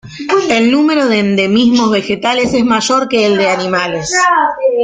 El 0.49 0.71
número 0.71 1.05
de 1.09 1.19
endemismos 1.19 1.91
vegetales 1.91 2.55
es 2.55 2.65
mayor 2.65 3.07
que 3.07 3.27
el 3.27 3.37
de 3.37 3.47
animales. 3.51 4.11